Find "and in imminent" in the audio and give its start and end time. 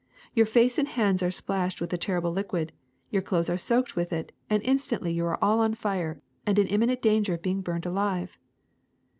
6.43-7.03